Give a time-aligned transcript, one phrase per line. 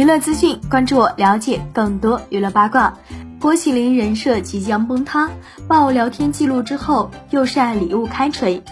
[0.00, 2.94] 娱乐资讯，关注我，了解更多娱乐八卦。
[3.38, 5.28] 郭麒麟人设即将崩塌，
[5.68, 8.62] 爆聊天记录之后又晒礼物开锤。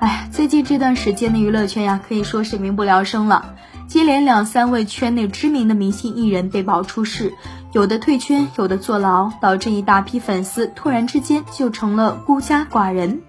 [0.00, 3.54] 哎，最近这段时间的娱乐圈呀，可以说是民不聊生了。
[3.86, 7.32] 接连两三位圈内知名的明星艺人被爆出事，
[7.70, 13.22] 有的退圈，有的坐牢，导致一大批粉丝突然之间就成了孤家寡人。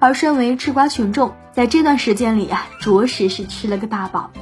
[0.00, 4.32] 而身为吃瓜群众，在这段时间里啊，着实是吃了个大饱。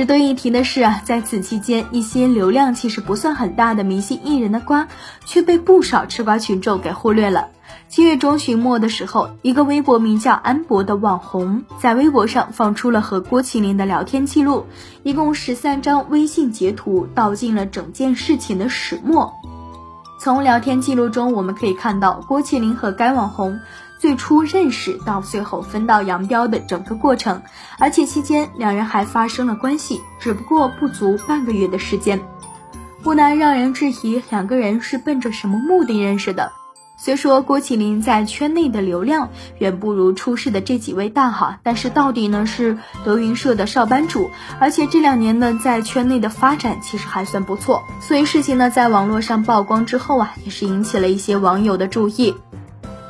[0.00, 4.88] 值得一提的是啊，在此期间，一些流量其实不算很大的明星艺人的瓜，
[5.26, 7.48] 却被不少吃瓜群众给忽略了。
[7.90, 14.64] 七月中旬末的时候，一个微博名叫安博的网红，在微博上放出了和郭麒麟的聊天记录，
[15.02, 19.34] 一共十三张微信截图，道尽了整件事情的始末。
[20.18, 23.60] 从聊天记录中，我们可以看到郭麒麟和该网红。
[24.00, 27.42] 最初认识到最后分道扬镳的整个过程，
[27.78, 32.18] 而且期间两人还发生了关系，只不过不足半个月的时间，
[33.02, 36.50] 不难让人质疑两个人是奔着什么目的认识的。
[36.96, 39.28] 虽说郭麒麟在圈内的流量
[39.58, 52.34] 远不如出事的这几位大哈，但是到底呢是德云社的少班主，而且这两年呢在圈内的发展其实还算不错，所以事情呢在网络上曝光之后啊，也是引起了一些网友的注意。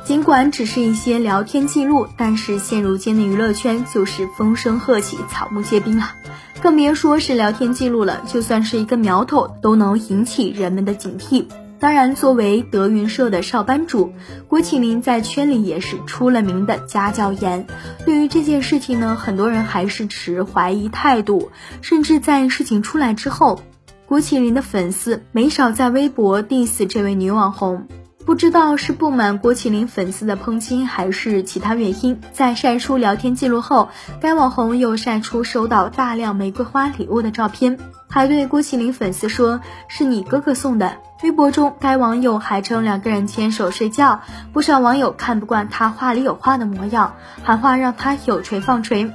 [0.03, 6.15] 尽管只是一些聊天记录，但是现如今的娱乐圈就是风声鹤起，草木皆兵啊，
[6.61, 8.21] 更别说是聊天记录了。
[8.27, 11.45] 就算是一个苗头，都能引起人们的警惕。
[11.79, 14.11] 当然，作为德云社的少班主，
[14.47, 17.65] 郭麒麟在圈里也是出了名的家教严。
[18.05, 23.61] 对于这件事情呢，很多人还是持怀疑态度，甚至在事情出来之后，
[24.05, 27.87] 郭麒麟的粉丝没少在微博 diss 这位女网红。
[28.25, 33.89] 不知道是不满郭麒麟粉丝的抨击，还是其他原因，在晒出聊天记录后，
[34.21, 40.97] 该网红又晒出收到大量玫瑰花礼物的照片，还对郭麒麟粉丝说是你哥哥送的。
[41.23, 44.21] 微博中，该网友还称两个人牵手睡觉，
[44.53, 49.11] 不少网友看不惯他话里有话的模样，喊话让他有锤放锤。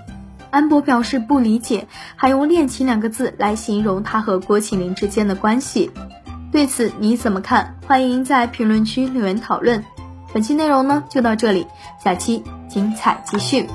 [0.50, 5.91] 安博表示不理解，还用恋情两个字来形容他和郭麒麟之间的关系。
[6.56, 7.77] 对此你怎么看？
[7.87, 9.84] 欢迎在评论区留言讨论。
[10.33, 11.67] 本期内容呢就到这里，
[12.03, 13.67] 下期精彩继续。